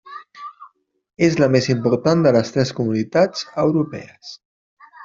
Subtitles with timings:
[1.27, 4.35] És la més important de les tres Comunitats Europees.